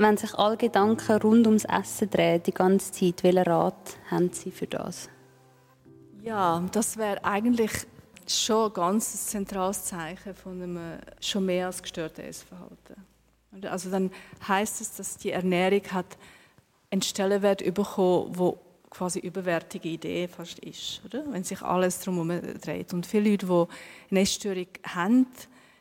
[0.00, 4.50] Wenn sich alle Gedanken rund ums Essen drehen, die ganze Zeit, welchen Rat haben Sie
[4.50, 5.10] für das?
[6.22, 7.70] Ja, das wäre eigentlich
[8.26, 12.96] schon ein ganz zentrales Zeichen von einem schon mehr als gestörten Essverhalten.
[13.68, 14.10] Also dann
[14.48, 16.16] heißt es, dass die Ernährung hat
[16.90, 21.24] einen Stellenwert bekommen, wo quasi überwertige Idee fast ist, oder?
[21.30, 22.32] wenn sich alles darum
[22.62, 22.94] dreht.
[22.94, 23.66] Und viele Leute, die
[24.12, 25.26] eine Essstörung haben,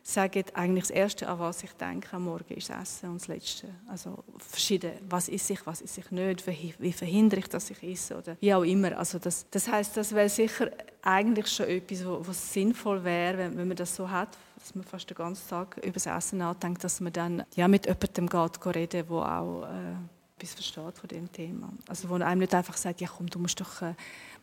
[0.03, 3.27] sagen eigentlich das Erste, an was ich denke am Morgen, ist das Essen und das
[3.27, 3.67] Letzte.
[3.87, 6.45] Also verschieden, was ist ich, was ist ich nicht,
[6.79, 8.97] wie verhindere ich, dass ich esse oder wie auch immer.
[8.97, 10.69] Also das, das heißt, das wäre sicher
[11.01, 15.09] eigentlich schon etwas, was sinnvoll wäre, wenn, wenn man das so hat, dass man fast
[15.09, 19.07] den ganzen Tag über das Essen nachdenkt, dass man dann ja, mit jemandem geht, reden,
[19.07, 19.95] der auch äh,
[20.39, 21.69] etwas versteht von dem Thema.
[21.87, 23.93] Also wo einem nicht einfach sagt, ja komm, du musst doch, äh,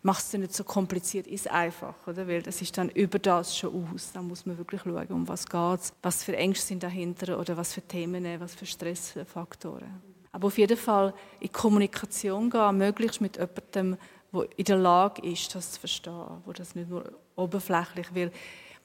[0.07, 2.29] mach es nicht so kompliziert, ist einfach, oder?
[2.29, 4.13] Weil das ist dann über das schon aus.
[4.13, 7.75] Da muss man wirklich schauen, um was geht was für Ängste sind dahinter oder was
[7.75, 10.01] für Themen, was für Stressfaktoren.
[10.31, 13.97] Aber auf jeden Fall in Kommunikation gehen, möglichst mit jemandem,
[14.33, 18.31] der in der Lage ist, das zu verstehen, wo das nicht nur oberflächlich will.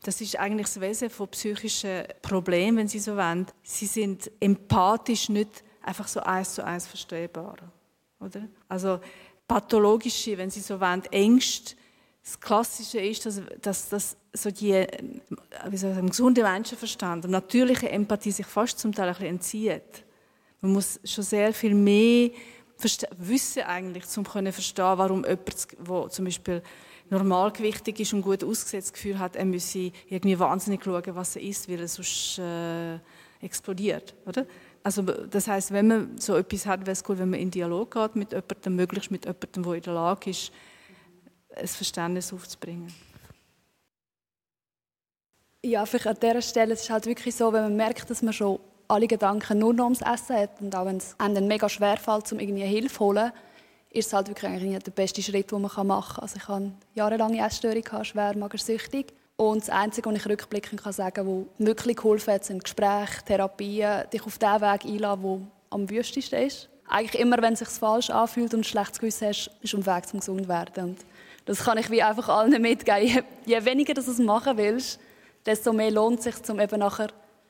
[0.02, 3.46] Das ist eigentlich das Wesen von psychischen Problemen, wenn Sie so wollen.
[3.62, 7.58] Sie sind empathisch nicht einfach so eins zu eins verstehbar.
[8.20, 8.48] Oder?
[8.68, 9.00] Also
[9.52, 11.76] pathologische, wenn Sie so wollen, Ängste.
[12.24, 14.88] Das Klassische ist, dass, dass, dass so die
[15.68, 19.28] wie soll ich sagen, gesunde Menschenverstand und natürliche Empathie sich fast zum Teil ein bisschen
[19.28, 20.06] entzieht.
[20.62, 22.30] Man muss schon sehr viel mehr
[23.18, 26.64] wissen eigentlich, um zu verstehen, warum jemand, der zum Beispiel
[27.10, 31.42] normalgewichtig ist und gut ausgesetzt das Gefühl hat, er müsse irgendwie wahnsinnig schauen, was er
[31.42, 32.96] isst, weil er sonst äh,
[33.46, 34.16] explodiert.
[34.26, 34.46] Oder?
[34.84, 37.92] Also das heißt, wenn man so etwas hat, wäre es gut, wenn man in Dialog
[37.92, 40.52] geht mit jemandem, möglichst mit jemandem, der in der Lage ist,
[41.56, 42.92] ein Verständnis aufzubringen.
[45.64, 48.34] Ja, vielleicht an dieser Stelle ist es halt wirklich so, wenn man merkt, dass man
[48.34, 51.98] schon alle Gedanken nur noch ums Essen hat und auch wenn es einem mega schwer
[51.98, 53.32] fällt, um irgendwie Hilfe zu holen,
[53.92, 56.24] ist es halt wirklich eigentlich der beste Schritt, den man machen kann.
[56.24, 61.16] Also ich habe jahrelange Essstörung, schwer magersüchtig und das Einzige, was ich rückblickend kann sagen
[61.16, 65.90] kann, was wirklich geholfen hat, sind Gespräche, Therapien, dich auf den Weg einladen, der am
[65.90, 66.70] wüstesten ist.
[66.88, 70.08] Eigentlich immer, wenn es sich falsch anfühlt und ein schlechtes Gewissen hast, ist dem Weg
[70.08, 70.84] zum Gesundwerden.
[70.84, 71.00] Und
[71.46, 73.02] das kann ich wie einfach allen mitgeben.
[73.02, 75.00] Je, je weniger du es machen willst,
[75.44, 77.08] desto mehr lohnt es sich, um eben nachher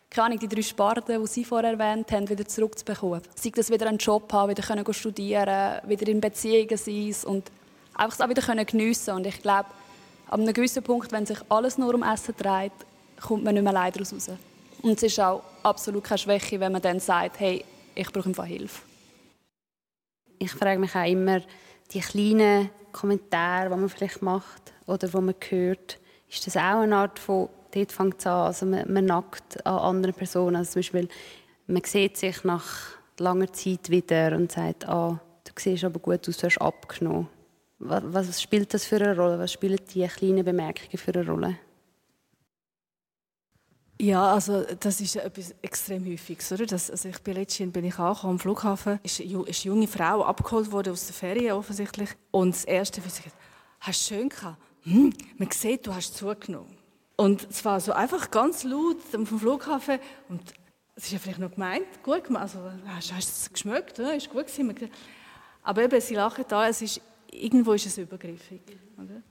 [0.10, 3.22] keine Ahnung, die drei Sparten, die Sie vorher erwähnt haben, wieder zurückzubekommen.
[3.36, 7.52] Sei das wieder einen Job haben, wieder können studieren, wieder in Beziehungen sein und
[7.94, 9.70] einfach es auch wieder geniessen Und ich glaube,
[10.32, 12.72] Ab einem gewissen Punkt, wenn sich alles nur um Essen dreht,
[13.20, 14.14] kommt man nicht mehr leider raus.
[14.82, 18.46] Und es ist auch absolut keine Schwäche, wenn man dann sagt, hey, ich brauche einfach
[18.46, 18.82] Hilfe.
[20.40, 21.42] Ich frage mich auch immer,
[21.92, 26.00] die kleinen Kommentare, die man vielleicht macht oder die man hört,
[26.30, 29.80] ist das auch eine Art von, dort fängt es an, also man, man nackt an
[29.80, 30.56] anderen Personen.
[30.56, 31.10] Also zum Beispiel,
[31.68, 32.70] man sieht sich nach
[33.18, 37.28] langer Zeit wieder und sagt, ah, du siehst aber gut aus, du hast abgenommen.
[37.84, 39.40] Was spielt das für eine Rolle?
[39.40, 41.58] Was spielen die kleinen Bemerkungen für eine Rolle?
[44.00, 46.66] Ja, also das ist etwas extrem Häufiges, oder?
[46.66, 50.24] Das, also ich bin letztens bin ich auch am Flughafen, ist, ist eine junge Frau
[50.24, 53.42] abgeholt worden aus der Ferien offensichtlich und das erste, was sie gesagt,
[53.80, 54.58] hast du schön gehabt?
[54.84, 56.76] Hm, man sieht, du hast zugenommen.
[57.16, 60.00] Und es war so einfach ganz laut vom Flughafen
[60.30, 60.42] und
[60.96, 64.16] es ist ja vielleicht noch gemeint, gut gemacht, also hast, hast du es geschmeckt, oder?
[64.16, 64.90] ist gut gewesen.
[65.62, 68.62] Aber eben, sie lachen da, es ist irgendwo ist es übergriffig.
[68.98, 69.22] Oder?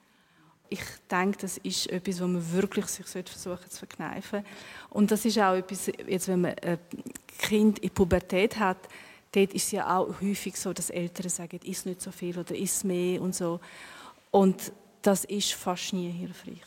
[0.69, 4.45] Ich denke, das ist etwas, was man wirklich sich versuchen zu verkneifen.
[4.91, 6.79] Und das ist auch etwas, jetzt, wenn man ein
[7.39, 8.79] Kind in Pubertät hat,
[9.33, 12.55] dort ist es ja auch häufig so, dass Eltern sagen, isst nicht so viel oder
[12.55, 13.61] isst mehr und so.
[14.31, 14.73] Und
[15.03, 16.63] das ist fast nie hilfreich.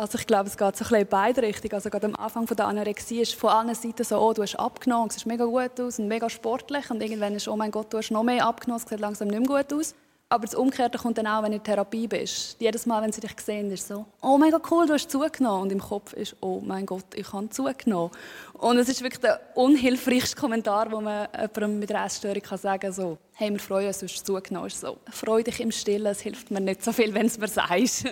[0.00, 1.74] Also ich glaube, es geht so ein bisschen in beide Richtungen.
[1.74, 4.54] Also gerade am Anfang von der Anorexie ist von allen Seiten so, oh, du hast
[4.54, 6.88] abgenommen, es sieht mega gut aus und mega sportlich.
[6.88, 9.40] Und irgendwann ist, oh mein Gott, du hast noch mehr abgenommen, es sieht langsam nicht
[9.40, 9.96] mehr gut aus.
[10.28, 12.60] Aber das Umgekehrte kommt dann auch, wenn du in Therapie bist.
[12.60, 15.62] Jedes Mal, wenn sie dich sehen, ist so, oh mega cool, du hast zugenommen.
[15.62, 18.12] Und im Kopf ist, oh mein Gott, ich habe zugenommen.
[18.52, 22.82] Und es ist wirklich der unhilfreichste Kommentar, den man jemandem mit einer Essstörung kann sagen
[22.82, 24.68] kann, so, hey, wir freuen uns, du hast zugenommen.
[24.68, 27.48] Ist so, freu dich im Stillen, es hilft mir nicht so viel, wenn es mir
[27.48, 28.04] sagst.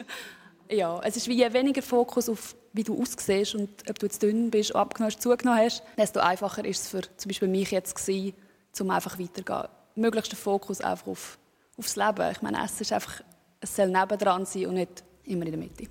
[0.71, 4.23] Ja, es ist wie je weniger Fokus auf, wie du aussiehst und ob du jetzt
[4.23, 7.95] dünn bist, abgenommen hast, zugenommen hast, desto einfacher ist es für zum Beispiel mich jetzt
[7.95, 8.35] gewesen,
[8.81, 9.69] um einfach weiterzugehen.
[9.95, 11.39] Möglichst Fokus einfach auf,
[11.79, 12.31] aufs Leben.
[12.33, 13.23] Ich meine, Essen ist einfach,
[13.61, 15.85] es soll nebendran sein und nicht immer in der Mitte.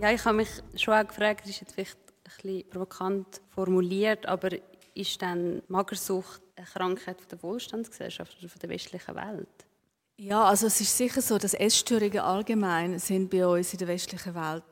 [0.00, 4.24] Ja, ich habe mich schon auch gefragt, das ist jetzt vielleicht ein bisschen provokant formuliert,
[4.24, 4.48] aber
[4.94, 9.69] ist dann Magersucht eine Krankheit der Wohlstandsgesellschaft oder der westlichen Welt?
[10.22, 14.34] Ja, also es ist sicher so, dass Essstörungen allgemein sind bei uns in der westlichen
[14.34, 14.64] Welt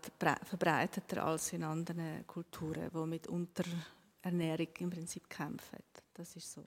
[0.44, 5.78] verbreiteter als in anderen Kulturen, die mit Unterernährung im Prinzip kämpfen.
[6.12, 6.66] Das ist so.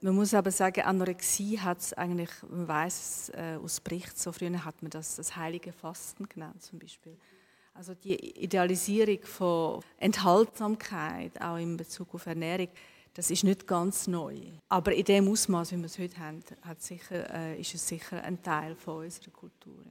[0.00, 4.32] Man muss aber sagen, Anorexie hat es eigentlich, man weiß es äh, aus Bericht, so
[4.32, 7.18] früher hat man das das heilige Fasten genannt zum Beispiel.
[7.74, 12.68] Also die Idealisierung von Enthaltsamkeit, auch in Bezug auf Ernährung,
[13.16, 14.36] das ist nicht ganz neu.
[14.68, 18.22] Aber in dem Ausmaß, wie wir es heute haben, hat sicher, äh, ist es sicher
[18.22, 19.82] ein Teil von unserer Kultur.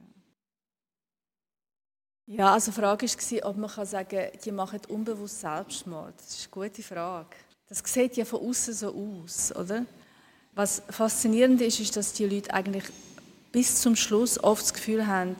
[2.26, 6.14] Ja, also die Frage war, ob man sagen kann, die machen unbewusst Selbstmord.
[6.18, 7.36] Das ist eine gute Frage.
[7.68, 9.84] Das sieht ja von außen so aus, oder?
[10.54, 12.84] Was faszinierend ist, ist, dass die Leute eigentlich
[13.50, 15.34] bis zum Schluss oft das Gefühl haben,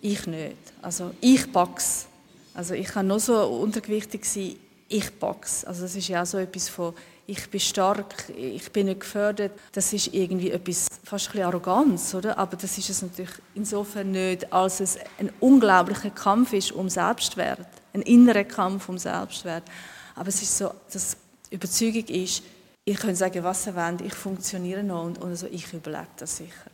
[0.00, 0.56] ich nicht.
[0.80, 2.06] Also ich pack's.
[2.54, 4.56] Also ich kann noch so untergewichtig sein,
[4.88, 5.64] ich pack's.
[5.64, 6.94] Also das ist ja auch so etwas von
[7.26, 9.52] ich bin stark, ich bin nicht gefördert.
[9.72, 12.38] Das ist irgendwie etwas, fast ein Arroganz, oder?
[12.38, 17.66] Aber das ist es natürlich insofern nicht, als es ein unglaublicher Kampf ist um Selbstwert,
[17.92, 19.64] ein innerer Kampf um Selbstwert.
[20.14, 21.16] Aber es ist so, dass
[21.50, 22.42] Überzeugung ist,
[22.84, 26.36] ich kann sagen, was ihr wollt, ich funktioniere noch und, und also ich überlebe das
[26.36, 26.70] sicher.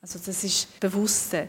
[0.00, 1.48] Also das ist Bewusste.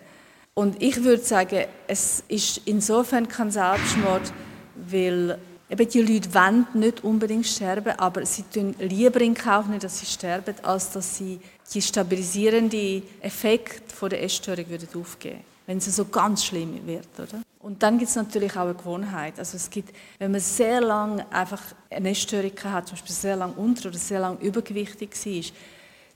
[0.55, 4.33] Und ich würde sagen, es ist insofern kein Selbstmord,
[4.75, 5.37] weil
[5.69, 9.99] Eben die Leute wollen nicht unbedingt sterben, aber sie tun lieber in Kauf nicht, dass
[9.99, 11.39] sie sterben, als dass sie
[11.73, 17.07] die stabilisierende Effekt der Essstörung würden aufgeben wenn sie so ganz schlimm wird.
[17.19, 17.43] Oder?
[17.59, 19.37] Und dann gibt es natürlich auch eine Gewohnheit.
[19.37, 23.53] Also es gibt, wenn man sehr lange einfach eine Essstörung hat, zum Beispiel sehr lange
[23.53, 25.57] unter- oder sehr lange übergewichtig war,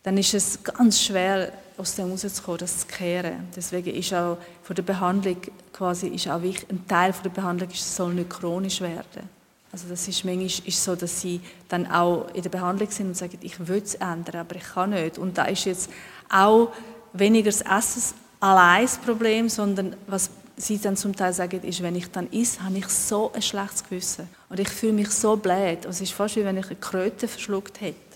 [0.03, 3.49] dann ist es ganz schwer, aus dem rauszukommen, das zu kehren.
[3.55, 5.37] Deswegen ist auch von der Behandlung
[5.73, 9.29] quasi ist auch wichtig, ein Teil von der Behandlung ist, es soll nicht chronisch werden.
[9.71, 11.39] Also das ist manchmal ist so, dass sie
[11.69, 14.89] dann auch in der Behandlung sind und sagen, ich will es ändern, aber ich kann
[14.89, 15.17] nicht.
[15.17, 15.89] Und da ist jetzt
[16.29, 16.73] auch
[17.13, 21.95] weniger das Essen allein das Problem, sondern was sie dann zum Teil sagen, ist, wenn
[21.95, 24.27] ich dann esse, habe ich so ein schlechtes Gewissen.
[24.49, 25.85] Und ich fühle mich so blöd.
[25.85, 28.10] Es ist fast wie wenn ich eine Kröte verschluckt hätte.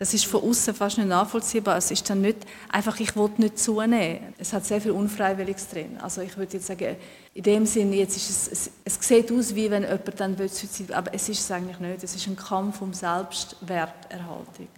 [0.00, 1.76] Das ist von außen fast nicht nachvollziehbar.
[1.76, 2.38] Es ist dann nicht
[2.70, 4.32] einfach, ich will nicht zunehmen.
[4.38, 5.98] Es hat sehr viel Unfreiwilliges drin.
[6.00, 6.96] Also ich würde jetzt sagen,
[7.34, 10.90] in dem Sinne, jetzt ist es, es, es sieht aus, wie wenn jemand dann Suizid
[10.92, 12.02] aber es ist es eigentlich nicht.
[12.02, 14.68] Es ist ein Kampf um Selbstwerterhaltung.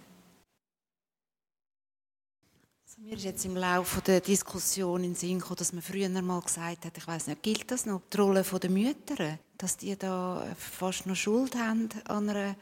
[2.85, 6.09] Also mir ist jetzt im Laufe der Diskussion in den Sinn gekommen, dass man früher
[6.09, 9.97] mal gesagt hat, ich weiß nicht, gilt das noch, die Rolle der Mütter, dass die
[9.97, 12.55] da fast noch Schuld haben an einer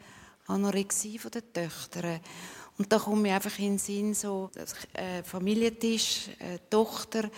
[0.52, 2.20] Anorexie der Töchter.
[2.78, 4.50] Und da komme ich einfach in den Sinn, so
[4.94, 7.30] äh, Familientisch, äh, Tochter,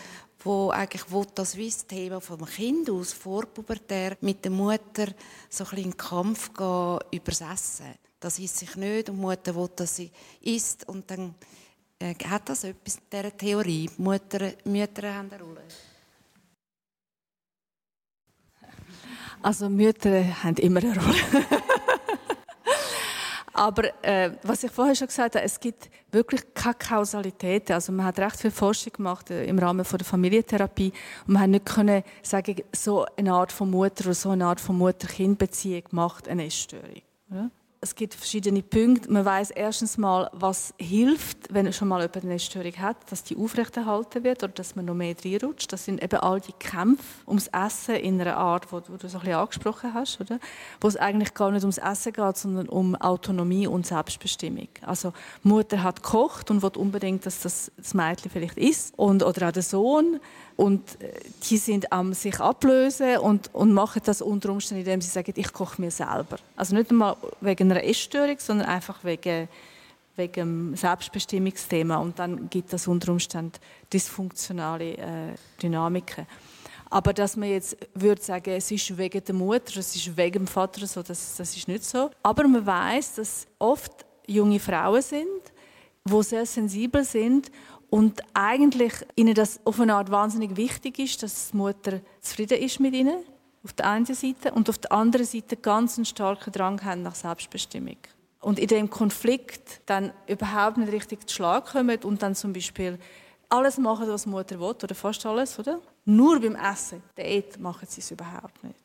[0.45, 1.57] wo eigentlich will, das
[1.87, 5.07] Thema vom Kind aus, vorpubertär, mit der Mutter
[5.49, 7.95] so ein bisschen in Kampf gehen über das Essen.
[8.21, 11.35] Das isst sich nicht und die Mutter will, dass sie isst und dann
[11.99, 13.91] äh, hat das etwas mit dieser Theorie.
[13.99, 15.63] Mutter, Mütter haben eine Rolle.
[19.43, 21.47] Also Mütter haben immer eine Rolle.
[23.55, 27.71] Aber äh, was ich vorher schon gesagt habe, es gibt wirklich keine Kausalität.
[27.71, 30.93] Also man hat recht viel Forschung gemacht äh, im Rahmen von der Familientherapie
[31.27, 34.61] und man hat nicht können sagen, so eine Art von Mutter oder so eine Art
[34.61, 37.03] von Mutter-Kind-Beziehung macht eine Essstörung.
[37.31, 37.51] Oder?
[37.85, 39.13] Es gibt verschiedene Punkte.
[39.13, 43.37] Man weiß erstens mal, was hilft, wenn schon mal jemand eine Störung hat, dass die
[43.37, 45.71] aufrechterhalten wird oder dass man noch mehr reinrutscht.
[45.71, 49.21] Das sind eben all die Kämpfe ums Essen in einer Art, wo, du so ein
[49.21, 50.41] bisschen angesprochen hast, oder?
[50.81, 54.69] Wo es eigentlich gar nicht ums Essen geht, sondern um Autonomie und Selbstbestimmung.
[54.81, 55.13] Also
[55.43, 59.53] Mutter hat gekocht und will unbedingt, dass das, das Mädchen vielleicht isst und oder auch
[59.53, 60.21] der Sohn
[60.57, 61.13] und äh,
[61.49, 65.53] die sind am sich ablösen und, und machen das unter Umständen, indem sie sagen, ich
[65.53, 66.37] koche mir selber.
[66.57, 69.49] Also nicht einmal wegen einer Essstörung, sondern einfach wegen,
[70.17, 71.97] wegen dem Selbstbestimmungsthema.
[71.97, 73.59] Und dann gibt das unter Umständen
[73.93, 76.27] dysfunktionale äh, Dynamiken.
[76.91, 80.47] Aber dass man jetzt würde sagen, es ist wegen der Mutter, es ist wegen dem
[80.47, 82.11] Vater so, das, das ist nicht so.
[82.23, 85.27] Aber man weiß, dass oft junge Frauen sind,
[86.05, 87.51] wo sehr sensibel sind
[87.95, 92.81] und eigentlich ihnen das auf eine Art wahnsinnig wichtig ist, dass die Mutter zufrieden ist
[92.81, 93.23] mit ihnen,
[93.63, 97.15] auf der einen Seite, und auf der anderen Seite ganz einen starken Drang haben nach
[97.15, 97.99] Selbstbestimmung.
[98.41, 102.99] Und in dem Konflikt dann überhaupt nicht richtig zu Schlag kommen und dann zum Beispiel
[103.49, 105.79] alles machen, was die Mutter will, oder fast alles, oder?
[106.05, 108.84] Nur beim Essen, dort machen sie es überhaupt nicht.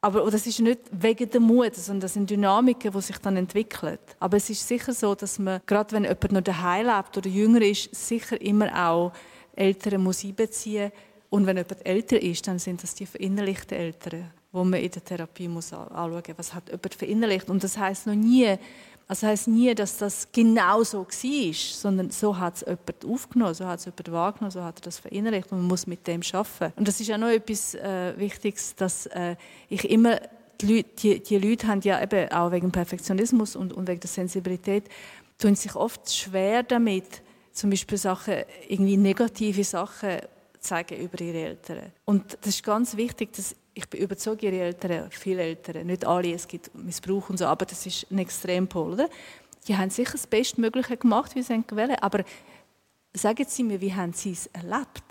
[0.00, 3.98] Aber das ist nicht wegen der Mut, sondern das sind Dynamiken, die sich dann entwickeln.
[4.20, 7.62] Aber es ist sicher so, dass man, gerade wenn jemand noch daheim lebt oder jünger
[7.62, 9.12] ist, sicher immer auch
[9.56, 10.92] Eltern muss einbeziehen
[11.30, 15.04] Und wenn jemand älter ist, dann sind das die verinnerlichten Eltern, wo man in der
[15.04, 17.50] Therapie muss anschauen muss, was hat jemand verinnerlicht.
[17.50, 18.56] Und das heißt noch nie,
[19.10, 23.66] Also heißt nie, dass das genau so war, sondern so hat es jemand aufgenommen, so
[23.66, 26.78] hat es jemand wahrgenommen, so hat er das verinnerlicht und man muss mit dem arbeiten.
[26.78, 29.36] Und das ist auch noch etwas äh, Wichtiges, dass äh,
[29.70, 30.20] ich immer
[30.60, 34.10] die Leute, die, die Leute haben ja eben auch wegen Perfektionismus und, und wegen der
[34.10, 34.84] Sensibilität
[35.38, 37.22] tun sich oft schwer damit,
[37.52, 38.34] zum Beispiel Sachen,
[38.68, 40.18] irgendwie negative Sachen
[40.60, 41.92] zeigen über ihre Eltern.
[42.04, 46.32] Und das ist ganz wichtig, dass ich bin überzeugt, ihre Eltern, viele Eltern, nicht alle,
[46.32, 49.08] es gibt Missbrauch und so, aber das ist ein Extrempol, oder?
[49.68, 52.24] Die haben sicher das Bestmögliche gemacht, wie sie wollen, aber
[53.14, 55.04] sagen Sie mir, wie haben Sie es erlebt?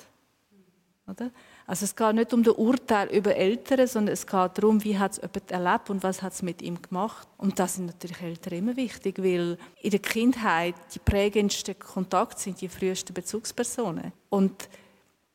[1.08, 1.32] Oder?
[1.66, 5.14] Also es geht nicht um das Urteil über Eltern, sondern es geht darum, wie hat
[5.14, 7.26] es jemand erlebt und was hat es mit ihm gemacht.
[7.38, 12.60] Und das sind natürlich Eltern immer wichtig, weil in der Kindheit die prägendsten Kontakte sind
[12.60, 14.12] die frühesten Bezugspersonen.
[14.30, 14.68] Und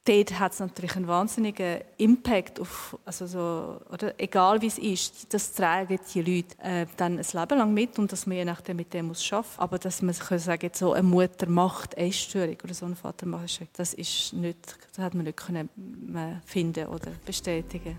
[0.04, 5.32] dort hat es natürlich einen wahnsinnigen Impact auf, also so, oder egal wie es ist,
[5.32, 8.76] das tragen die Leute äh, dann ein Leben lang mit und dass man je nachdem
[8.76, 9.61] mit dem muss schaffen.
[9.61, 13.44] Aber dass man kann sagen, so eine Mutter macht Essstörung oder so ein Vater macht
[13.44, 15.68] Essstörung, das ist nicht, das hat man nicht können
[16.14, 17.97] äh, finden oder bestätigen.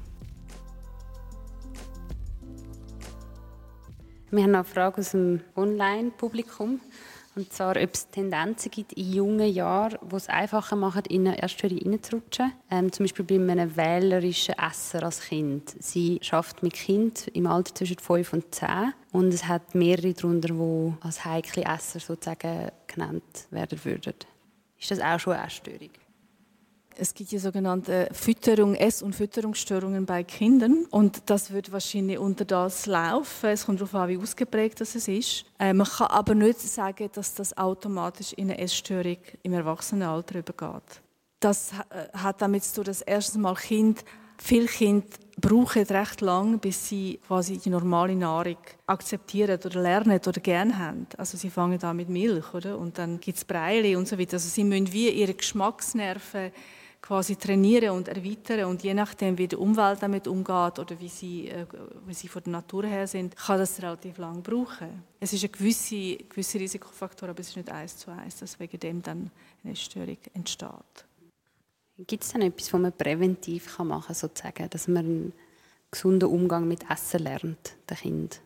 [4.29, 6.81] Wir haben noch eine Frage aus dem Online-Publikum.
[7.35, 11.41] Und zwar, ob es Tendenzen gibt in jungen Jahren, die es einfacher machen, in eine
[11.41, 12.53] Erstörung reinzurutschen.
[12.69, 15.75] Ähm, zum Beispiel bei einem wählerischen Esser als Kind.
[15.79, 20.49] Sie schafft mit Kind im Alter zwischen 5 und 10 und es hat mehrere darunter,
[20.49, 24.13] die als heikle Esser sozusagen genannt werden würden.
[24.79, 26.02] Ist das auch schon eine Essstörung?
[26.97, 30.85] Es gibt die sogenannte Fütterung, Ess- und Fütterungsstörungen bei Kindern.
[30.91, 33.49] Und das wird wahrscheinlich unter das laufen.
[33.49, 35.45] Es kommt darauf an, wie ausgeprägt das ist.
[35.59, 41.01] Äh, man kann aber nicht sagen, dass das automatisch in eine Essstörung im Erwachsenenalter übergeht.
[41.39, 44.03] Das äh, hat damit zu tun, dass erstens mal Kind,
[44.37, 45.07] viele Kinder
[45.39, 51.07] brauchen recht lang, bis sie quasi die normale Nahrung akzeptieren oder lernen oder gerne haben.
[51.17, 52.77] Also sie fangen an mit Milch, oder?
[52.77, 54.33] Und dann gibt es Breili und so weiter.
[54.33, 56.51] Also sie müssen wie ihre Geschmacksnerven
[57.03, 61.49] quasi trainieren und erweitern und je nachdem, wie die Umwelt damit umgeht oder wie sie,
[61.49, 61.65] äh,
[62.07, 65.03] wie sie von der Natur her sind, kann das relativ lang brauchen.
[65.19, 68.79] Es ist ein gewisser gewisse Risikofaktor, aber es ist nicht eins zu eins, dass wegen
[68.79, 69.31] dem dann
[69.65, 71.05] eine Störung entsteht.
[71.97, 75.33] Gibt es denn etwas, was man präventiv machen kann, sozusagen, dass man einen
[75.91, 78.39] gesunden Umgang mit Essen lernt, der Kind?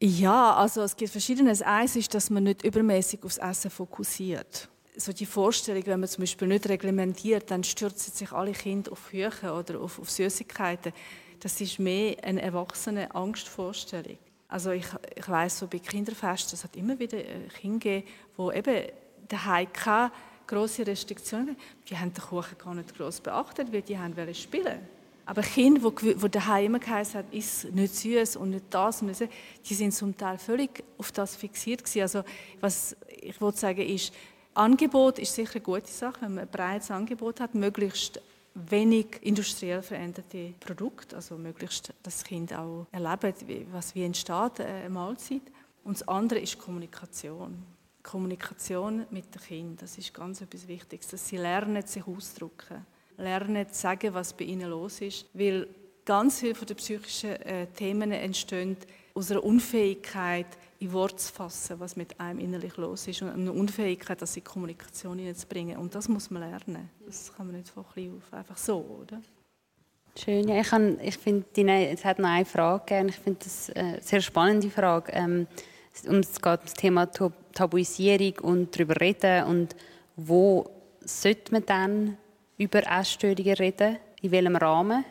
[0.00, 1.60] Ja, also es gibt verschiedenes.
[1.60, 6.22] Eins ist, dass man nicht übermäßig aufs Essen fokussiert so die Vorstellung, wenn man zum
[6.22, 10.92] Beispiel nicht reglementiert, dann stürzen sich alle Kinder auf Küchen oder auf, auf Süßigkeiten.
[11.40, 14.18] Das ist mehr eine erwachsene Angstvorstellung.
[14.48, 14.86] Also ich,
[15.16, 17.18] ich weiß so bei Kinderfesten, es hat immer wieder
[17.60, 18.06] Kinder gegeben,
[18.38, 18.88] die eben
[19.28, 20.12] daheim keine
[20.46, 21.56] grosse Restriktionen
[21.88, 24.80] Die haben den Kuchen gar nicht groß beachtet, weil die haben spielen
[25.26, 29.26] aber Kinder, die daheim immer geheißen haben, ist nicht süß und nicht das und nicht
[29.68, 32.02] die sind zum Teil völlig auf das fixiert gewesen.
[32.02, 32.24] Also
[32.60, 34.12] was ich wollte sagen ist,
[34.54, 38.20] Angebot ist sicher eine gute Sache, wenn man ein breites Angebot hat, möglichst
[38.54, 44.90] wenig industriell veränderte Produkte, also möglichst das Kind auch erlebt, was wie entsteht äh, eine
[44.90, 45.42] Mahlzeit.
[45.82, 47.62] Und das andere ist Kommunikation.
[48.02, 52.84] Kommunikation mit dem Kind, das ist ganz etwas Wichtiges, dass sie lernen, sich auszudrücken,
[53.16, 55.66] lernen zu sagen, was bei ihnen los ist, weil
[56.04, 58.76] ganz viele von den psychischen äh, Themen entstehen
[59.14, 60.46] aus einer Unfähigkeit,
[60.80, 64.44] in Worte zu fassen, was mit einem innerlich los ist und eine Unfähigkeit, das in
[64.44, 65.78] Kommunikation hineinzubringen.
[65.78, 66.90] Und das muss man lernen.
[67.06, 69.20] Das kann man nicht von klein auf einfach so, oder?
[70.16, 70.48] Schön.
[70.48, 71.44] Ja, ich, ich finde,
[71.90, 73.08] es hat noch eine Frage gegeben.
[73.08, 75.12] Ich finde das eine sehr spannende Frage.
[75.12, 75.46] Ähm,
[75.92, 79.76] es geht um das Thema Tabuisierung und darüber reden und
[80.16, 80.68] wo
[81.00, 82.16] sollte man dann
[82.58, 83.98] über Essstörungen reden?
[84.22, 85.04] In welchem Rahmen?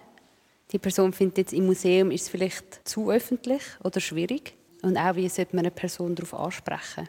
[0.72, 4.55] Die Person findet jetzt im Museum ist es vielleicht zu öffentlich oder schwierig.
[4.83, 7.07] Und auch, wie sollte man eine Person darauf ansprechen?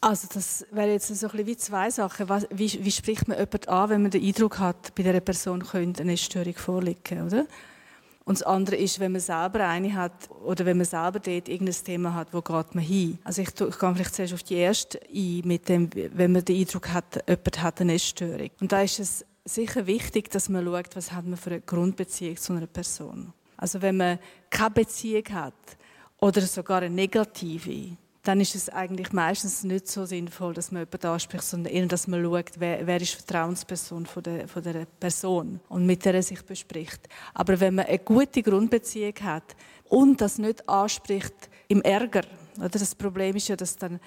[0.00, 2.28] Also das wäre jetzt so ein bisschen wie zwei Sachen.
[2.50, 6.02] Wie, wie spricht man jemanden an, wenn man den Eindruck hat, bei dieser Person könnte
[6.02, 7.46] eine Störung vorliegen, oder?
[8.24, 11.74] Und das andere ist, wenn man selber eine hat oder wenn man selber dort irgendein
[11.84, 13.18] Thema hat, wo geht man hin?
[13.24, 16.60] Also ich, ich gehe vielleicht zuerst auf die erste ein, mit dem, wenn man den
[16.60, 18.50] Eindruck hat, jemand hat eine Essstörung.
[18.60, 22.36] Und da ist es sicher wichtig, dass man schaut, was hat man für eine Grundbeziehung
[22.36, 23.32] zu einer Person.
[23.62, 24.18] Also wenn man
[24.50, 25.54] keine Beziehung hat
[26.18, 31.06] oder sogar eine negative, dann ist es eigentlich meistens nicht so sinnvoll, dass man jemanden
[31.06, 34.84] anspricht, sondern eher, dass man schaut, wer, wer ist die Vertrauensperson von der, von der
[34.98, 37.08] Person und mit der er sich bespricht.
[37.34, 39.54] Aber wenn man eine gute Grundbeziehung hat
[39.84, 42.22] und das nicht anspricht im Ärger,
[42.58, 44.00] oder das Problem ist ja, dass dann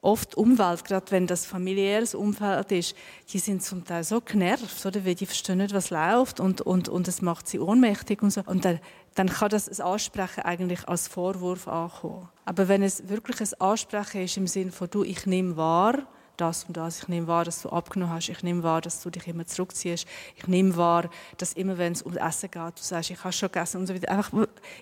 [0.00, 2.94] oft Umwelt, gerade wenn das familiäres Umfeld ist,
[3.32, 5.04] die sind zum Teil so genervt, oder?
[5.04, 8.42] Weil die verstehen nicht, was läuft und, und, und es macht sie ohnmächtig und so.
[8.46, 8.80] Und dann,
[9.14, 12.28] dann kann das ein Ansprechen eigentlich als Vorwurf ankommen.
[12.44, 16.06] Aber wenn es wirklich ein Ansprechen ist im Sinne von, du, ich nehme wahr,
[16.38, 17.02] das und das.
[17.02, 18.28] Ich nehme wahr, dass du abgenommen hast.
[18.28, 20.06] Ich nehme wahr, dass du dich immer zurückziehst.
[20.36, 23.50] Ich nehme wahr, dass immer, wenn es um Essen geht, du sagst, ich habe schon
[23.50, 24.10] gegessen und so weiter.
[24.10, 24.30] Einfach,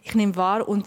[0.02, 0.86] ich nehme wahr und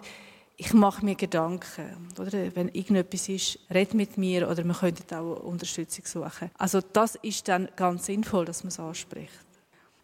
[0.59, 2.11] ich mache mir Gedanken.
[2.19, 2.53] Oder?
[2.53, 6.51] Wenn irgendetwas ist, red mit mir oder man könnte auch Unterstützung suchen.
[6.57, 9.45] Also das ist dann ganz sinnvoll, dass man es anspricht.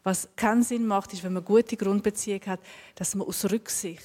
[0.04, 2.62] Was keinen Sinn macht, ist, wenn man gute Grundbeziehung hat,
[2.96, 4.04] dass man aus Rücksicht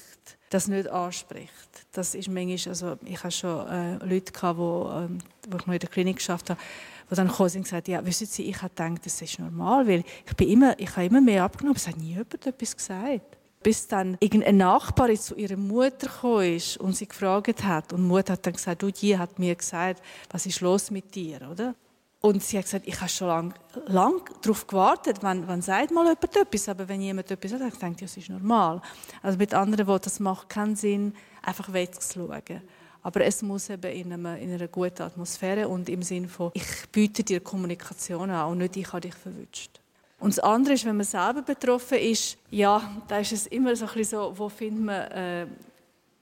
[0.49, 1.87] das nicht anspricht.
[1.93, 5.75] Das ist manchmal, also ich habe schon äh, Leute gehabt, wo, ähm, wo ich noch
[5.75, 6.61] in der Klinik geschafft habe,
[7.09, 10.03] die dann sind und gesagt ja, wissen Sie, ich habe gedacht, das ist normal, weil
[10.27, 13.87] ich bin immer, ich habe immer mehr abgenommen, es hat nie jemand etwas gesagt bis
[13.89, 18.33] dann irgendeine Nachbarin zu ihrer Mutter gekommen ist und sie gefragt hat und die Mutter
[18.33, 21.75] hat dann gesagt, du, die hat mir gesagt, was ist los mit dir, oder?
[22.23, 23.55] Und sie hat gesagt, ich habe schon lange
[23.87, 27.71] lang darauf gewartet, wann, wann sagt mal jemand etwas, aber wenn jemand etwas sagt, dann
[27.81, 28.83] denke ich, das ist normal.
[29.23, 32.61] Also mit anderen Worten, das macht keinen Sinn, einfach wegzuschauen.
[33.03, 36.89] Aber es muss eben in, einem, in einer guten Atmosphäre und im Sinne von, ich
[36.93, 39.81] biete dir Kommunikation an und nicht ich habe dich verwünscht.
[40.21, 43.87] Und das andere ist, wenn man selber betroffen ist, ja, da ist es immer so
[43.87, 45.47] ein so, wo findet man äh,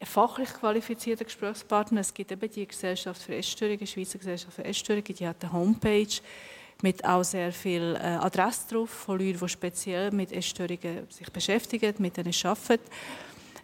[0.00, 2.00] einen fachlich qualifizierten Gesprächspartner.
[2.00, 5.52] Es gibt eben die Gesellschaft für Essstörungen, die Schweizer Gesellschaft für Essstörungen, die hat eine
[5.52, 6.20] Homepage
[6.80, 11.92] mit auch sehr viel äh, Adresse drauf von Leuten, die speziell mit Essstörungen sich beschäftigen,
[11.98, 12.84] mit denen arbeiten.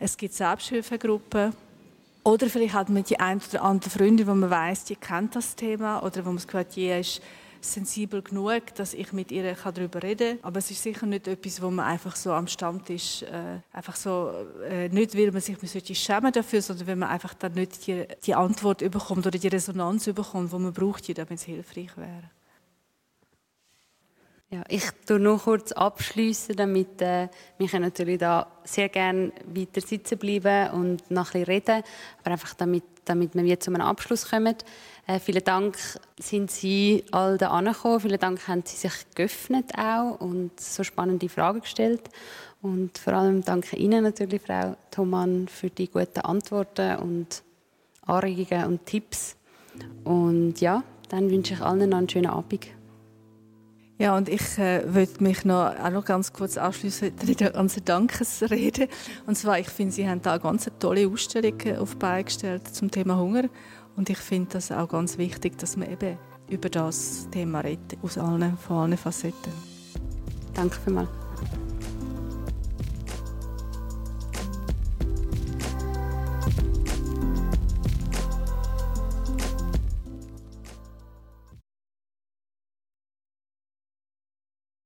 [0.00, 1.54] Es gibt Selbsthilfegruppen.
[2.24, 5.54] Oder vielleicht hat man die ein oder andere Freundin, wo man weiß, die kennt das
[5.54, 7.20] Thema oder wo man Gefühl hat, die ist
[7.64, 10.44] sensibel genug, dass ich mit ihr darüber reden kann.
[10.44, 14.32] Aber es ist sicher nicht etwas, wo man einfach so am Stammtisch äh, einfach so
[14.68, 17.86] äh, nicht, weil man sich man sollte schämen dafür, sondern wenn man einfach dann nicht
[17.86, 22.30] die, die Antwort bekommt oder die Resonanz bekommt, die man braucht, damit es hilfreich wäre.
[24.54, 27.28] Ja, ich tue noch kurz abschließen, damit äh,
[27.58, 31.82] wir natürlich da sehr gerne weiter sitzen bleiben und noch ein bisschen reden,
[32.20, 34.56] aber einfach damit, damit wir jetzt zu einem Abschluss kommen.
[35.06, 35.76] Äh, vielen Dank
[36.18, 38.00] sind Sie all da angekommen.
[38.00, 42.02] Vielen Dank haben Sie sich geöffnet auch und so spannende Fragen gestellt.
[42.62, 47.42] Und vor allem danke Ihnen natürlich, Frau Thomann, für die guten Antworten und
[48.06, 49.36] Anregungen und Tipps.
[50.04, 52.66] Und ja, dann wünsche ich allen noch einen schönen Abend.
[53.96, 58.88] Ja, und ich äh, würde mich noch, auch noch ganz kurz anschließen an ganzen Dankesrede.
[59.26, 62.90] Und zwar, ich finde, Sie haben da eine ganz tolle Ausstellung äh, auf beigestellt zum
[62.90, 63.44] Thema Hunger.
[63.96, 68.18] Und ich finde das auch ganz wichtig, dass man eben über das Thema redet, aus
[68.18, 69.52] allen, von allen Facetten.
[70.54, 71.23] Danke vielmals.